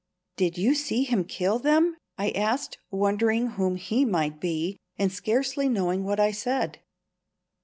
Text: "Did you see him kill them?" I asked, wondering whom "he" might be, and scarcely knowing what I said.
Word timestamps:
"Did 0.35 0.57
you 0.57 0.73
see 0.73 1.03
him 1.03 1.23
kill 1.25 1.59
them?" 1.59 1.95
I 2.17 2.31
asked, 2.31 2.79
wondering 2.89 3.49
whom 3.49 3.75
"he" 3.75 4.03
might 4.03 4.39
be, 4.39 4.79
and 4.97 5.11
scarcely 5.11 5.69
knowing 5.69 6.03
what 6.05 6.19
I 6.19 6.31
said. 6.31 6.79